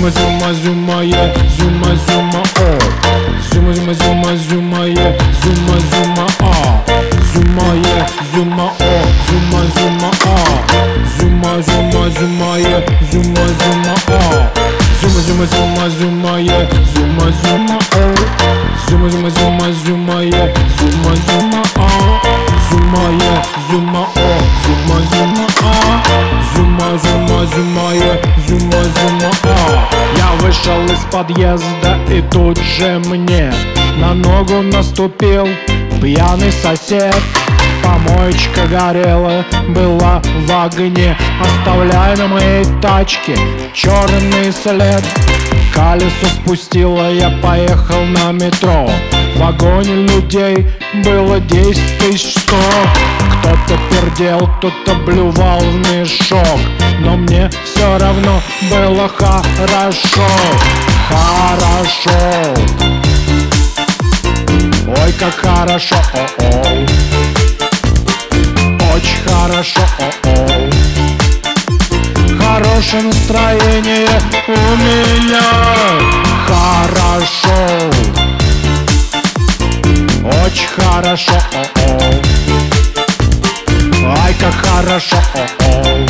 Зума, 0.00 0.12
зума, 0.12 0.54
зума, 0.54 1.04
е, 1.04 1.34
зума, 1.58 1.94
зума, 2.08 2.42
о 2.60 2.78
Зума, 3.52 3.74
зума, 3.74 3.94
зума, 3.94 4.36
зума, 4.36 4.86
е, 4.86 5.18
зума, 5.42 5.76
зума, 5.90 6.26
а 6.40 6.80
Зума, 7.32 7.74
е, 7.74 8.06
зума, 8.34 8.70
о, 8.80 9.02
зума, 9.28 9.62
зума, 9.76 10.10
а 10.24 10.38
Зума, 11.18 11.62
зума, 11.62 12.10
зума, 12.10 12.58
е, 12.58 12.86
зума, 13.12 13.44
зума, 13.60 13.94
а 14.08 14.48
Зума, 15.00 15.20
зума, 15.20 15.46
зума, 15.46 15.90
зума, 15.90 16.40
е, 16.40 16.68
зума, 16.94 17.32
зума, 17.42 17.78
о 17.96 18.14
Зума, 18.88 19.10
зума, 19.10 19.30
зума, 19.30 19.72
зума, 19.84 20.22
е, 20.22 20.54
зума, 20.78 21.14
зума, 21.26 21.62
а 21.76 21.88
Зума, 22.70 23.04
е, 23.22 23.42
зума, 23.70 24.06
о, 24.16 24.30
зума, 24.64 25.00
зума, 25.12 25.46
а 25.62 26.00
подъезда 31.10 31.98
и 32.10 32.22
тут 32.30 32.58
же 32.58 33.00
мне 33.06 33.52
На 33.98 34.14
ногу 34.14 34.62
наступил 34.62 35.48
пьяный 36.00 36.52
сосед. 36.52 37.16
Помоечка 37.82 38.66
горела, 38.66 39.44
была 39.68 40.22
в 40.46 40.64
огне. 40.64 41.16
Оставляя 41.40 42.16
на 42.16 42.28
моей 42.28 42.64
тачке 42.80 43.36
черный 43.74 44.52
след. 44.52 45.04
Колесо 45.74 46.26
спустило, 46.26 47.12
я 47.12 47.30
поехал 47.42 48.02
на 48.04 48.32
метро. 48.32 48.90
В 49.34 49.38
вагоне 49.38 50.06
людей 50.06 50.66
было 51.04 51.40
десять 51.40 51.98
тысяч 51.98 52.38
сто. 52.38 52.56
Кто-то 53.40 53.80
пердел, 53.90 54.48
кто-то 54.58 54.94
блювал 55.06 55.60
в 55.60 55.76
мешок. 55.90 56.58
Но 57.00 57.16
мне 57.16 57.50
все 57.64 57.98
равно 57.98 58.40
было 58.70 59.08
хорошо 59.08 60.26
Хорошо. 61.10 62.18
Ой, 64.86 65.12
как 65.18 65.34
хорошо, 65.34 65.96
о-о. 66.14 66.86
Очень 68.94 69.20
хорошо, 69.26 69.80
о-о. 69.98 70.70
Хорошее 72.38 73.02
настроение 73.02 74.20
у 74.46 74.50
меня. 74.84 75.50
Хорошо. 76.46 77.58
Очень 80.44 80.68
хорошо, 80.68 81.34
о-о. 81.52 81.90
Ай, 84.22 84.34
как 84.40 84.54
хорошо, 84.54 85.16
о-о. 85.34 86.06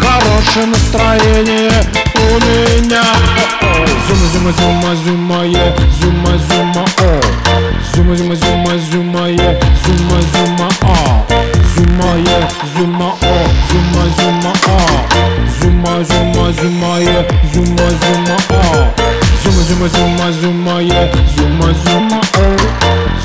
Хорошее 0.00 0.66
настроение 0.66 1.72
у 2.14 2.18
меня 2.18 2.75
Зума, 4.46 4.58
зума, 4.58 4.94
зума, 4.94 5.44
зума, 5.44 5.54
е, 5.58 5.74
зума, 6.00 6.38
зума, 6.38 6.84
о 7.00 7.20
Зума, 7.94 8.14
зума, 8.16 8.34
зума, 8.36 8.78
зума, 8.78 9.28
е, 9.28 9.60
зума, 9.84 10.20
зума, 10.32 10.68
а 10.82 11.22
Зума, 11.74 12.14
е, 12.16 12.48
зума, 12.76 13.12
о, 13.22 13.36
зума, 13.68 14.04
зума, 14.16 14.52
а 14.66 14.78
Зума, 15.60 16.04
зума, 16.04 16.52
зума, 16.52 17.00
е, 17.00 17.28
зума, 17.54 17.90
зума, 17.90 18.36
а 18.50 18.62
Зума, 19.42 19.62
зума, 19.62 19.88
зума, 19.88 20.32
зума, 20.32 20.82
е, 20.82 21.12
зума, 21.36 21.74
зума, 21.84 22.20
о 22.38 22.56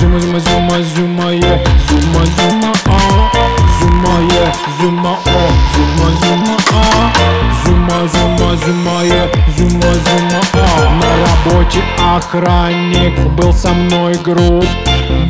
Зума, 0.00 0.18
зума, 0.20 0.40
зума, 0.40 0.82
зума, 0.82 1.32
е, 1.32 1.64
зума, 1.88 2.24
зума, 2.36 2.72
а 2.86 3.00
Зума, 3.80 4.18
е, 4.32 4.52
зума, 4.80 5.18
о, 5.26 5.48
зума, 5.74 6.10
зума, 6.22 6.56
а 6.72 7.12
Зума, 7.64 8.08
зума, 8.08 8.56
зума, 8.56 9.04
е, 9.04 9.30
зума, 9.56 9.92
зума, 9.94 10.40
работе 11.64 11.82
охранник 11.98 13.18
был 13.36 13.52
со 13.52 13.72
мной 13.72 14.14
груб. 14.22 14.64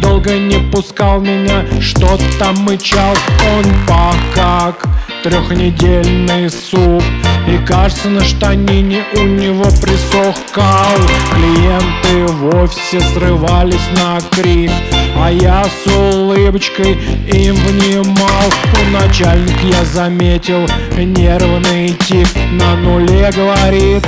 Долго 0.00 0.36
не 0.38 0.58
пускал 0.70 1.20
меня, 1.20 1.64
что-то 1.80 2.52
мычал. 2.60 3.14
Он 3.56 3.64
пах 3.86 4.16
как 4.34 4.86
трехнедельный 5.22 6.50
суп. 6.50 7.02
И 7.46 7.58
кажется 7.66 8.08
на 8.08 8.24
штанине 8.24 9.04
у 9.14 9.20
него 9.20 9.64
присох 9.82 10.36
кал. 10.52 10.96
Клиенты 11.32 12.32
в 12.32 12.56
офисе 12.62 13.00
срывались 13.14 13.88
на 13.96 14.20
крик. 14.30 14.70
А 15.16 15.30
я 15.30 15.64
с 15.64 15.90
улыбочкой 15.90 16.92
им 17.32 17.54
внимал. 17.54 18.50
У 18.80 18.90
начальника 18.90 19.66
я 19.66 19.84
заметил 19.84 20.66
нервный 20.96 21.90
тип 22.06 22.28
На 22.52 22.76
нуле 22.76 23.30
говорит 23.34 24.04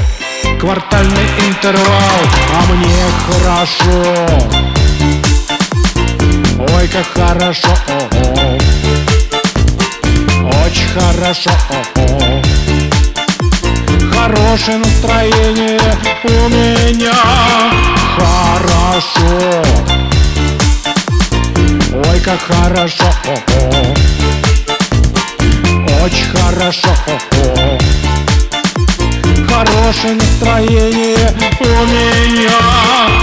квартальный 0.61 1.29
интервал 1.49 2.21
А 2.55 2.73
мне 2.73 3.05
хорошо 3.27 3.99
Ой, 6.59 6.89
как 6.89 7.07
хорошо, 7.15 7.69
о-о. 7.89 8.59
Очень 10.65 10.89
хорошо, 10.89 11.51
о-о. 11.71 12.43
Хорошее 14.13 14.79
настроение 14.79 15.81
у 16.25 16.49
меня 16.49 17.15
Хорошо 18.17 19.63
Ой, 22.05 22.21
как 22.21 22.41
хорошо. 22.41 23.05
Очень 26.03 26.27
хорошо. 26.27 26.91
Хорошее 29.87 30.15
настроение 30.15 31.17
у 31.61 31.87
меня 31.87 33.16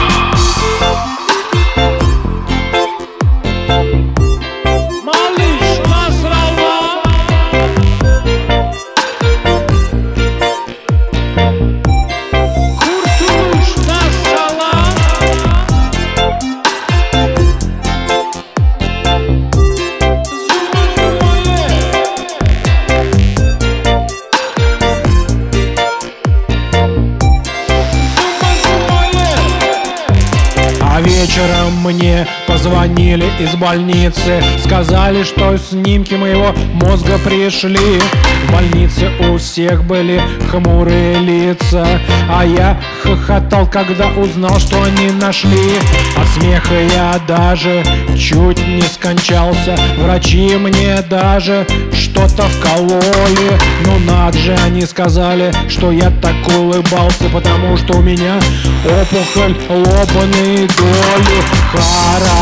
вечером 31.34 31.74
мне 31.84 32.28
позвонили 32.54 33.26
из 33.40 33.56
больницы 33.56 34.44
Сказали, 34.64 35.24
что 35.24 35.58
снимки 35.58 36.14
моего 36.14 36.54
мозга 36.74 37.18
пришли. 37.18 38.00
В 38.48 38.52
больнице 38.52 39.10
у 39.28 39.38
всех 39.38 39.84
были 39.84 40.22
хмурые 40.52 41.20
лица 41.20 41.86
А 42.30 42.46
я 42.46 42.80
хохотал, 43.02 43.66
когда 43.68 44.08
узнал, 44.10 44.60
что 44.60 44.84
они 44.84 45.12
нашли. 45.12 45.80
От 46.16 46.28
смеха 46.28 46.76
я 46.76 47.20
даже 47.28 47.84
чуть 48.18 48.66
не 48.68 48.84
скончался. 48.84 49.76
Врачи 49.98 50.56
мне 50.56 51.02
даже 51.10 51.66
что-то 51.94 52.44
вкололи. 52.44 53.58
Ну 53.86 54.00
надо 54.06 54.38
же, 54.38 54.56
они 54.64 54.86
сказали, 54.86 55.52
что 55.68 55.92
я 55.92 56.12
так 56.22 56.36
улыбался 56.56 57.30
Потому 57.32 57.78
что 57.78 57.98
у 57.98 58.02
меня 58.02 58.40
опухоль 58.86 59.56
лобаной 59.70 60.68
доли 60.78 61.42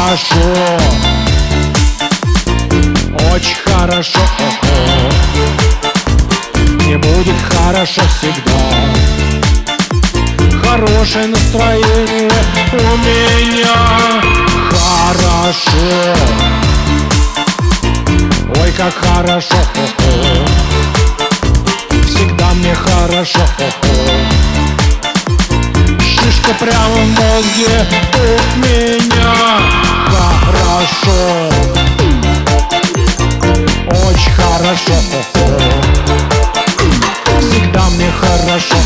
Хорошо 0.02 0.50
Очень 3.34 3.56
хорошо 3.64 4.20
о-о. 4.40 5.12
Не 6.86 6.98
будет 6.98 7.36
хорошо 7.50 8.02
всегда 8.18 8.60
Хорошее 10.64 11.28
настроение 11.28 12.32
у 12.74 12.98
меня 13.06 13.78
Хорошо 14.72 16.16
Ой, 18.60 18.72
как 18.76 18.94
хорошо 18.96 19.56
о-о. 19.76 20.46
Всегда 22.08 22.54
мне 22.56 22.74
хорошо 22.74 23.40
о-о. 23.60 24.52
Шишка 26.02 26.54
прямо 26.60 26.96
в 26.96 27.08
мозге 27.08 27.86
у 28.16 28.20
меня 28.60 29.91
Хорошо 30.82 31.50
Очень 34.08 34.32
хорошо. 34.32 34.94
Всегда 37.40 37.84
мне 37.90 38.12
хорошо. 38.12 38.78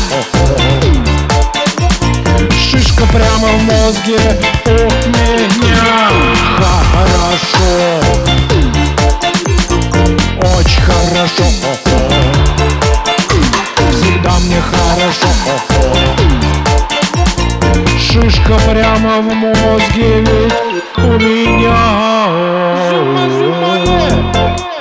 Шишка 2.52 3.04
прямо 3.06 3.48
в 3.48 3.62
мозге 3.62 4.18
у 4.66 4.70
меня 5.08 6.10
хорошо 6.58 8.15
шишка 18.46 18.70
прямо 18.70 19.20
в 19.20 19.34
мозге 19.34 20.20
ведь 20.20 20.54
у 20.98 21.18
меня 21.18 21.76
Зума, 22.90 23.28
зума. 23.30 24.75